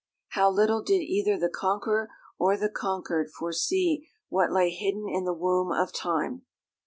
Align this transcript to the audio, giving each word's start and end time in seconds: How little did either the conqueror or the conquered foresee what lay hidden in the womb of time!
How 0.29 0.49
little 0.49 0.81
did 0.81 1.03
either 1.03 1.37
the 1.37 1.47
conqueror 1.47 2.09
or 2.39 2.57
the 2.57 2.69
conquered 2.69 3.29
foresee 3.29 4.07
what 4.29 4.51
lay 4.51 4.71
hidden 4.71 5.07
in 5.07 5.25
the 5.25 5.31
womb 5.35 5.71
of 5.71 5.93
time! 5.93 6.41